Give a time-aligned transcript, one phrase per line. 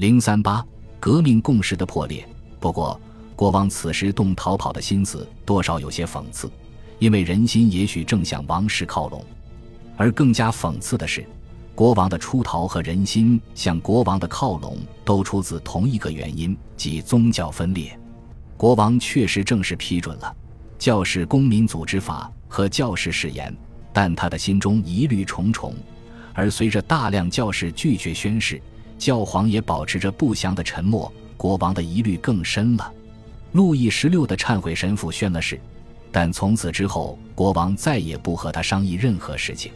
[0.00, 0.64] 零三八
[0.98, 2.26] 革命共识的破裂。
[2.58, 2.98] 不过，
[3.36, 6.50] 国王此时动逃跑的心思多少有些讽刺，
[6.98, 9.22] 因为人心也许正向王室靠拢。
[9.98, 11.22] 而更加讽刺的是，
[11.74, 17.94] 国王的出逃和人心向国王的靠拢都出自同一个原因，即宗教分裂。
[18.56, 20.34] 国王确实正式批准了
[20.78, 23.54] 教士公民组织法和教士誓言，
[23.92, 25.74] 但他的心中疑虑重重。
[26.32, 28.62] 而随着大量教士拒绝宣誓，
[29.00, 32.92] 教皇也保持着不祥的沉默，国王的疑虑更深了。
[33.52, 35.58] 路易十六的忏悔神父宣了誓，
[36.12, 39.72] 但从此之后，国王再也不和他商议任何事情。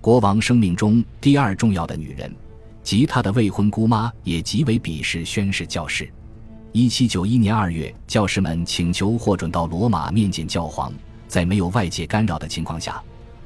[0.00, 2.34] 国王生命中第二重要的女人，
[2.82, 6.10] 及他的未婚姑妈，也极为鄙视宣誓教士。
[6.72, 10.90] 一七九一年二月，教士们请求获准到罗马面见教皇，
[11.28, 13.00] 在没有外界干扰的情况下，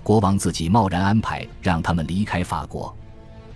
[0.05, 2.97] 国王自己贸然安排让他们离开法国。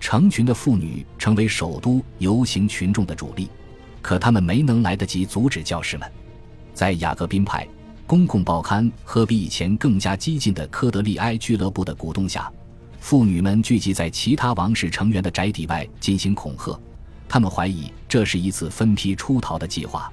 [0.03, 3.49] 成群的妇女成为首都游行群众的主力，
[4.01, 6.11] 可他们没能来得及阻止教师们。
[6.73, 7.65] 在雅各宾派
[8.05, 12.51] 公共报刊和比以前更加激进的科德利埃俱乐部的鼓动下，
[12.99, 16.77] 妇女们聚集在其他王室成员的宅邸外进行恐吓。
[17.29, 20.11] 他们怀疑这是一次分批出逃的计划。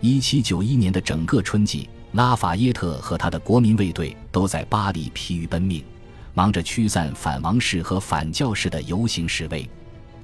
[0.00, 5.84] 一七九一年的整个春季，拉法耶特和他的国民卫队都在巴黎疲于奔命，
[6.40, 9.68] 忙着驱散反王室和反教士的游行示威。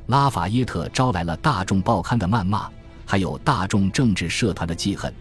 [0.07, 2.71] 拉法耶特招来了大众报刊的谩骂，
[3.05, 5.13] 还有大众政治社团的记恨，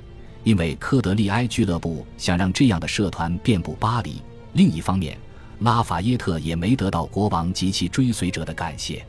[0.45, 4.21] 因为科德利埃俱乐部想让这样的社团遍布巴黎。
[4.53, 5.17] 另一方面，
[5.59, 9.05] 拉法耶特也没得到国王及其追随者的感谢。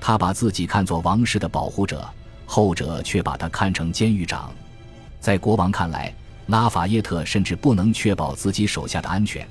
[0.00, 2.08] 他把自己看作王室的保护者，
[2.44, 4.52] 后者却把他看成监狱长。
[5.18, 6.14] 在国王看来，
[6.46, 9.44] 拉法耶特甚至不能确保自己手下的安全，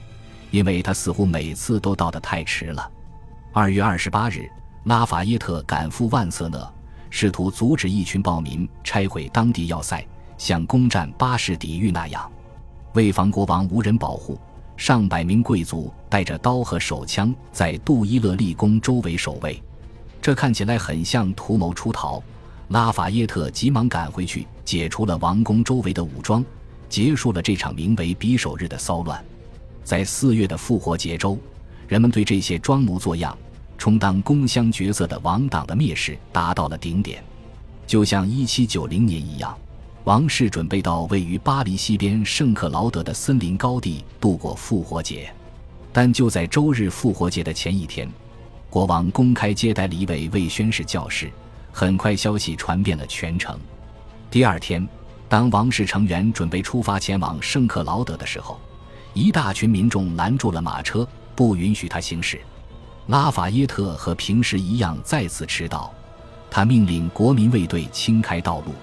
[0.52, 2.92] 因为他似乎每次都到得太迟了。
[3.52, 4.50] 二月二十八日，
[4.84, 6.72] 拉法耶特赶赴万瑟讷，
[7.10, 10.06] 试图阻止一群暴民拆毁当地要塞，
[10.38, 12.32] 像攻占巴士底狱那样。
[12.94, 14.40] 为防国王无人保护，
[14.78, 19.62] 上百名贵族带着刀和手枪在杜伊勒利宫周围守卫。
[20.22, 22.22] 这看起来很像图谋出逃。
[22.70, 26.44] 拉法耶特急忙赶回去，解除了王宫周围的武装，
[26.90, 29.24] 结束了这场名为“匕首日”的骚乱。
[29.86, 31.38] 在四月的复活节周，
[31.88, 33.38] 人们对这些装模作样、
[33.78, 37.24] 充当宫乡角色的王党的蔑视达到了顶点。
[37.86, 39.56] 就像1790年一样，
[40.04, 45.32] 王室准备到位于巴黎西边圣克劳德的森林高地度过复活节，
[45.94, 48.10] 但就在周日复活节的前一天。
[48.72, 51.32] 国王公开接待了一位未宣誓教士，
[51.72, 53.56] 很快消息传遍了全城。
[54.32, 54.86] 第二天，
[55.30, 58.60] 当王室成员准备出发前往圣克劳德的时候，
[59.16, 62.38] 一大群民众拦住了马车，不允许他行驶。
[63.08, 65.94] 拉法耶特和平时一样再次迟到，
[66.52, 68.74] 他命令国民卫队清开道路，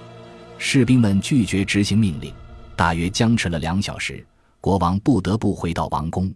[0.56, 2.32] 士兵们拒绝执行命令，
[2.74, 4.24] 大约僵持了两小时，
[4.58, 6.32] 国王不得不回到王宫。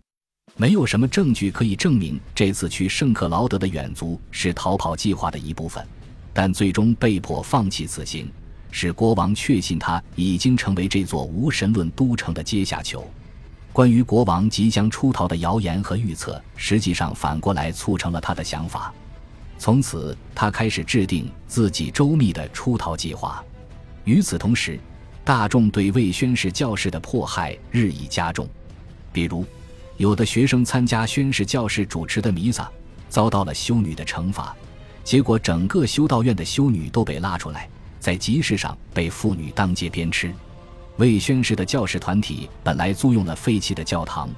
[0.56, 5.82] 没有什么证据可以证明这次去圣克劳德的远足是逃跑计划的一部分，
[6.34, 8.30] 但最终被迫放弃此行，
[8.70, 13.10] 使国王确信他已经成为这座无神论都城的阶下囚。
[13.76, 18.90] 关于国王即将出逃的谣言和预测，实际上反过来促成了他的想法。
[19.58, 23.44] 从此，他开始制定自己周密的出逃计划。
[24.04, 24.80] 与此同时，
[25.26, 28.48] 大众对未宣誓教士的迫害日益加重，
[29.12, 29.44] 比如。
[29.98, 32.70] 有的学生参加宣誓教士主持的弥撒，
[33.10, 34.56] 遭到了修女的惩罚，
[35.04, 37.68] 结果整个修道院的修女都被拉出来，
[38.00, 40.32] 在集市上被妇女当街鞭笞。
[40.98, 44.30] 未宣誓的教士团体本来租用了废弃的教堂，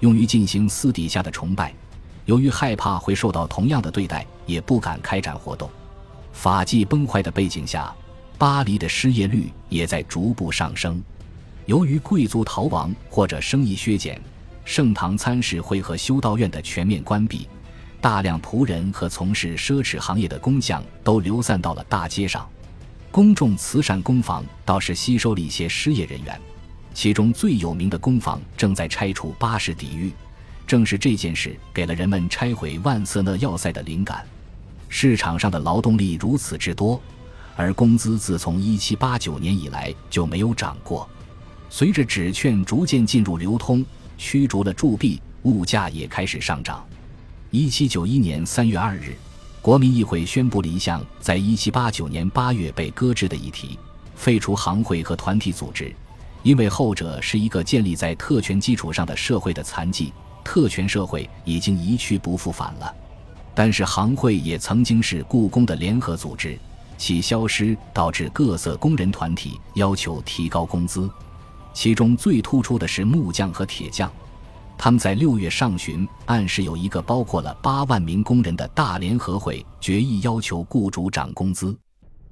[0.00, 1.72] 用于进行私底下的崇拜，
[2.24, 5.70] 由于害怕会受到同样的对待，也不敢开展活动。
[6.32, 7.94] 法纪崩坏的背景下，
[8.38, 11.02] 巴黎的失业率也在逐步上升。
[11.66, 14.20] 由于贵族逃亡或者生意削减。
[14.62, 17.48] 圣堂参事会和修道院的全面关闭，
[18.00, 22.48] 大量仆人和从事奢侈行业的工匠都流散到了大街上。
[23.10, 26.40] 公众慈善工坊倒是吸收了一些失业人员，
[26.94, 30.12] 其中最有名的工坊正在拆除巴士底狱。
[30.66, 34.24] 正是这件事给了人们拆毁万瑟讷要塞的灵感。
[34.88, 37.00] 市场上的劳动力如此之多，
[37.56, 41.08] 而工资自从1789年以来就没有涨过。
[41.68, 43.84] 随着纸券逐渐进入流通。
[44.22, 46.86] 驱逐了铸币，物价也开始上涨。
[47.50, 49.16] 一七九一年三月二日，
[49.62, 53.78] 国民议会宣布了一项在一七八九年八月被搁置的议题：
[54.16, 55.94] 废除行会和团体组织，
[56.42, 60.12] 因为后者是一个建立在特权基础上的社会的残疾。
[60.42, 62.94] 特权社会已经一去不复返了。
[63.54, 66.58] 但是行会也曾经是故宫的联合组织，
[66.96, 71.08] 其消失导致各色工人团体要求提高工资，
[71.74, 74.10] 其中最突出的是木匠和铁匠。
[74.82, 81.78] 他们在六月上旬暗示有一个包括了八万名工人的大联合会决议要求雇主涨工资。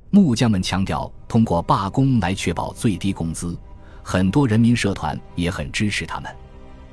[0.09, 3.55] 木匠们强调通过罢工来确保最低工资，
[4.03, 6.35] 很多人民社团也很支持他们。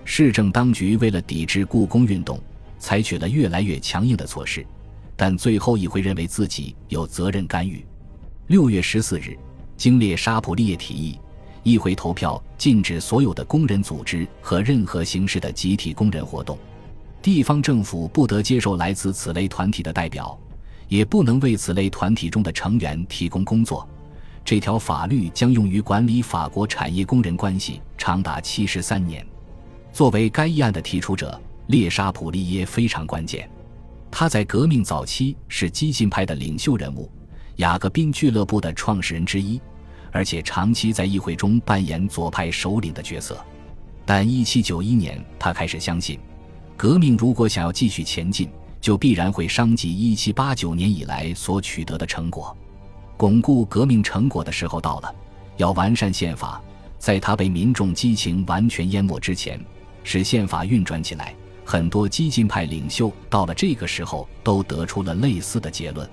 [0.04, 2.38] 市政当局为了抵制雇工运动，
[2.78, 4.68] 采取了越来越强硬的措施，
[5.16, 7.86] 但最后议会认为自己有责任干预。
[8.48, 9.40] 六月十四日，
[9.78, 11.18] 经列沙普利叶提议。
[11.65, 16.56] 议会投票禁止所有的工人组织和任何形式的集体工人活动，
[17.23, 20.38] 地方政府不得接受来自此类团体的代表，
[20.88, 23.85] 也不能为此类团体中的成员提供工作。
[24.45, 29.25] 这条法律将用于管理法国产业工人关系，长达七十三年。
[29.91, 33.50] 作为该议案的提出者，列沙普利耶非常关键。
[34.11, 37.09] 他在革命早期是激进派的领袖人物，
[37.56, 39.59] 雅各宾俱乐部的创始人之一。
[40.15, 43.38] 而且长期在议会中扮演左派首领的角色，
[44.06, 46.17] 但1791年他开始相信，
[46.77, 52.56] 革命如果想要继续前进，就必然会伤及1789年以来所取得的成果。
[53.17, 55.13] 巩固革命成果的时候到了，
[55.57, 56.61] 要完善宪法，
[56.97, 59.59] 在他被民众激情完全淹没之前，
[60.06, 61.35] 使宪法运转起来。
[61.65, 66.09] 很多激进派领袖到了这个时候都得出了类似的结论。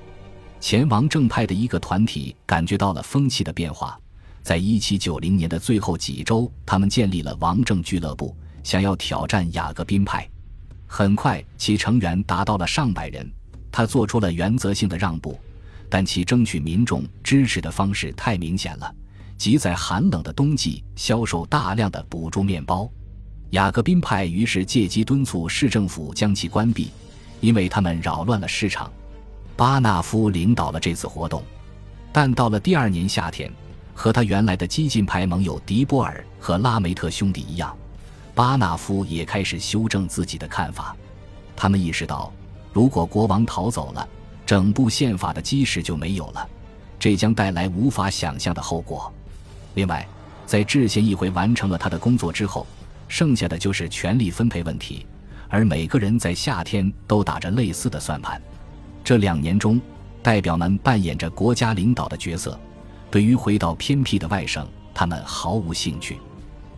[0.63, 3.99] 前王政派的一个团体感觉到了风气的变化，
[4.45, 10.27] 在一七九零年的最后几周，他们建立了王政俱乐部，想要挑战雅各宾派。
[10.87, 13.29] 很快，其成员达到了上百人。
[13.73, 15.37] 他做出了原则性的让步，
[15.91, 18.95] 但其争取民众支持的方式太明显了，
[19.37, 22.89] 即在寒冷的冬季销售大量的补助面包。
[23.51, 26.93] 雅各宾派于是借机敦促市政府将其关闭，
[27.41, 28.89] 因为他们扰乱了市场。
[29.63, 31.41] 巴纳夫领导了这次活动，
[32.11, 33.49] 但到了第二年夏天，
[33.95, 37.73] 和他原来的激进派盟友迪波尔和拉梅特兄弟一样，
[38.35, 40.97] 巴纳夫也开始修正自己的看法。
[41.55, 42.33] 他们意识到，
[42.73, 44.09] 如果国王逃走了，
[44.45, 46.45] 整部宪法的基石就没有了，
[46.99, 49.13] 这将带来无法想象的后果。
[49.75, 50.05] 另外，
[50.45, 52.67] 在制宪议会完成了他的工作之后，
[53.07, 55.07] 剩下的就是权力分配问题，
[55.49, 58.43] 而每个人在夏天都打着类似的算盘。
[59.05, 59.81] 这两年中，
[60.23, 62.59] 代表们扮演着国家领导的角色。
[63.11, 66.19] 对于回到偏僻的外省，他们毫无兴趣。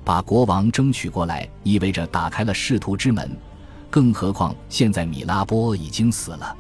[0.05, 3.31] 把国王争取过来，意味着打开了仕途之门。
[3.91, 6.56] 更何况现在米拉波已经死了。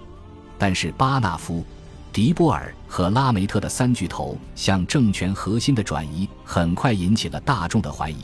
[0.56, 1.64] 但是巴纳夫、
[2.12, 8.18] 迪波尔和拉梅特的三巨头向政权核心的转移，很快引起了大众的怀疑。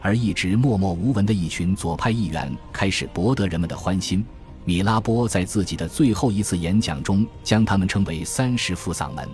[0.00, 4.24] 而一直默默无闻的一群左派议员，开始博得人们的欢心。
[4.66, 9.26] 米拉波在自己的最后一次演讲中将他们称为“三十副嗓门”。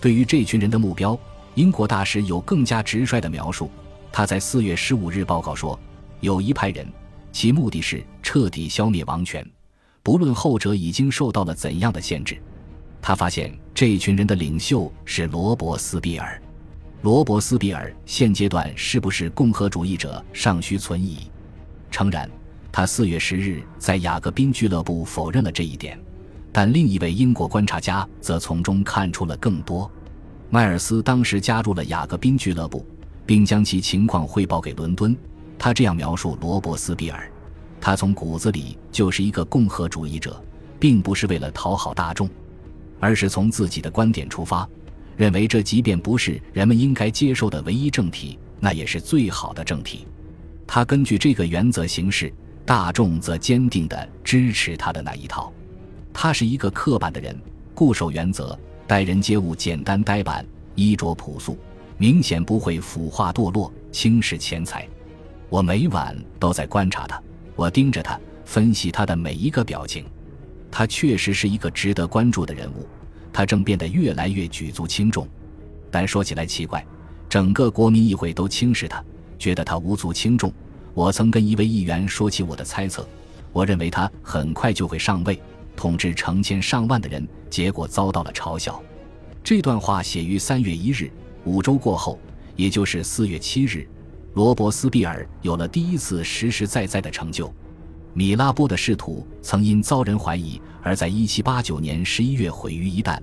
[0.00, 1.16] 对于这群人的目标，
[1.54, 3.70] 英国大使有更加直率的描述。
[4.10, 5.78] 他在四月十五日报告说
[6.18, 6.84] ：“有一派人，
[7.30, 9.48] 其目的是彻底消灭王权，
[10.02, 12.36] 不论后者已经受到了怎样的限制。”
[13.00, 16.42] 他发现这群人的领袖是罗伯斯庇尔。
[17.02, 21.30] 罗伯斯庇尔现阶段是不是共和主义者尚需存疑。
[21.88, 22.28] 诚然。
[22.76, 25.98] 他四月十日在雅各宾俱乐部否认了这一点，
[26.52, 29.90] 但另一位英国观察家则从中看出了更多。
[30.50, 32.84] 迈尔斯当时加入了雅各宾俱乐部，
[33.24, 35.16] 并将其情况汇报给伦敦。
[35.58, 37.32] 他这样描述罗伯斯庇尔
[37.80, 40.38] ：“他从骨子里就是一个共和主义者，
[40.78, 42.28] 并不是为了讨好大众，
[43.00, 44.68] 而是从自己的观点出发，
[45.16, 50.06] 认为这即便不是人们应该接受的唯一政体，那也是最好的政体。
[50.66, 52.30] 他根据这个原则行事。”
[52.66, 55.52] 大众则坚定地支持他的那一套。
[56.12, 57.38] 他是一个刻板的人，
[57.74, 58.58] 固守原则，
[58.88, 60.44] 待人接物简单呆板，
[60.74, 61.56] 衣着朴素，
[61.96, 64.86] 明显不会腐化堕落、轻视钱财。
[65.48, 67.22] 我每晚都在观察他，
[67.54, 70.04] 我盯着他，分析他的每一个表情。
[70.68, 72.84] 他确实是一个值得关注的人物。
[73.32, 75.28] 他正变得越来越举足轻重。
[75.88, 76.84] 但说起来奇怪，
[77.28, 79.04] 整个国民议会都轻视他，
[79.38, 80.52] 觉得他无足轻重。
[80.96, 83.06] 我曾跟一位议员说起我的猜测，
[83.52, 85.38] 我认为他很快就会上位，
[85.76, 88.82] 统治成千上万的人，结果遭到了嘲笑。
[89.44, 91.10] 这段话写于三月一日，
[91.44, 92.18] 五周过后，
[92.56, 93.86] 也就是四月七日，
[94.32, 97.52] 罗伯斯庇尔有了第一次实实在在的成就。
[98.14, 103.20] 米拉波的仕途曾因遭人怀疑而在一七八九年十一月毁于一旦，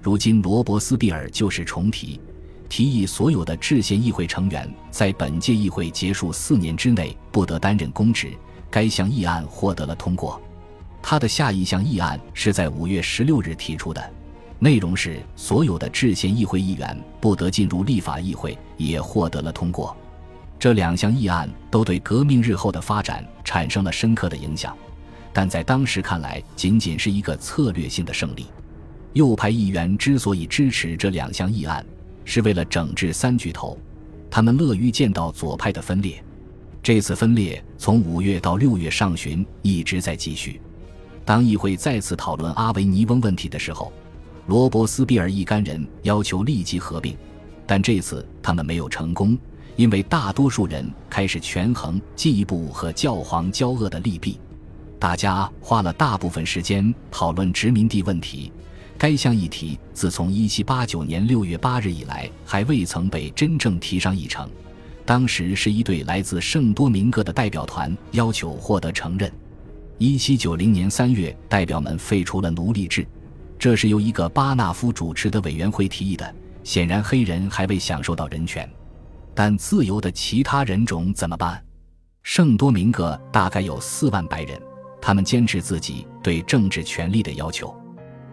[0.00, 2.20] 如今罗伯斯庇尔旧事重提。
[2.68, 8.32] 提议所有的制宪议会成员在本届议会结束四年之内不得担任公职。
[8.70, 10.40] 该项议案获得了通过。
[11.02, 14.12] 他的下一项议案是在五月十六日提出的，
[14.58, 19.96] 内容是所有的制宪议会议员不得进入立法议会，也获得了通过。
[20.58, 24.76] 这两项议案都对革命日后的发展产生了深刻的影响，
[25.32, 28.46] 但在当时看来，仅仅是一个策略性的胜利。
[29.12, 31.86] 右派议员之所以支持这两项议案，
[32.26, 33.78] 是为了整治三巨头，
[34.28, 36.22] 他们乐于见到左派的分裂。
[36.82, 40.60] 这次分裂从五月到六月上旬一直在继续。
[41.24, 43.92] 当议会再次讨论阿维尼翁问题的时候，
[44.46, 47.16] 罗伯斯庇尔一干人要求立即合并，
[47.66, 49.36] 但这次他们没有成功，
[49.74, 54.38] 因为大多数人开始权衡进一步和教皇交恶的利弊。
[54.98, 58.52] 大家花了大部分时间讨论殖民地问题。
[58.98, 64.48] 该项议题自从1789年6月8日以来，还未曾被真正提上议程。
[65.04, 69.30] 当时是一队来自圣多明各的代表团要求获得承认。
[69.98, 73.06] 1790年3月，代表们废除了奴隶制。
[73.58, 76.34] 这是由一个巴纳夫主持的委员会提议的。
[76.64, 78.68] 显然，黑人还未享受到人权，
[79.34, 81.62] 但自由的其他人种怎么办？
[82.24, 84.60] 圣多明各大概有四万白人，
[85.00, 87.72] 他们坚持自己对政治权利的要求。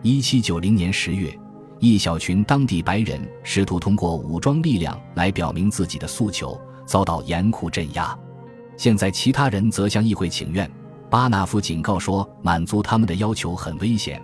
[0.03, 1.39] 1790年10月，
[1.79, 8.17] 一小群当地白人试图通过武装力量来表明自己的诉求，遭到严酷镇压。
[8.75, 10.69] 现在，其他人则向议会请愿。
[11.09, 14.21] 巴纳夫警告说，满足他们的要求很危险。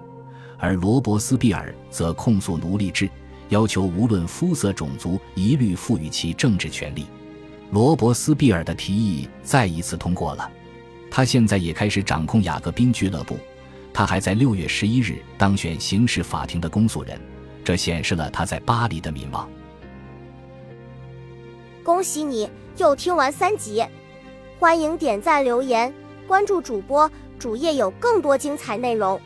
[0.57, 3.09] 而罗伯斯庇尔则控诉奴隶制，
[3.47, 7.05] 要求无论肤色、种族，一律赋予其政治权利。
[7.71, 10.51] 罗伯斯庇尔的提议再一次通过了。
[11.09, 13.37] 他现在也开始掌控雅各宾俱乐部。
[13.93, 17.19] 他还在六月十一日当选刑事法庭的公诉人，
[17.63, 19.49] 这显示了他在巴黎的名望。
[21.83, 23.83] 恭喜你又听完三集，
[24.59, 25.93] 欢迎点赞、留言、
[26.27, 29.19] 关注主播，主页有更多精彩内容。